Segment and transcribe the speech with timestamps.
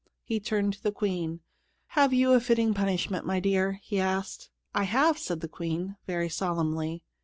[0.23, 1.41] He turned to the Queen.
[1.89, 4.49] "Have you a fitting punishment, my dear?" he asked.
[4.73, 7.03] "I have," said the Queen, very solemnly.